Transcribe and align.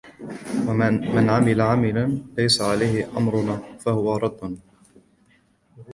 مَنْ 1.13 1.29
عَمِلَ 1.29 1.61
عَمَلاً 1.61 2.21
لَيْسَ 2.37 2.61
عَلَيهِ 2.61 3.17
أَمْرُنا 3.17 3.63
فَهُوَ 3.79 4.15
رَدٌّ 4.17 4.59